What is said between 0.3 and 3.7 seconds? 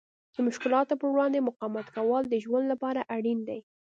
د مشکلاتو په وړاندې مقاومت کول د ژوند لپاره اړین دي.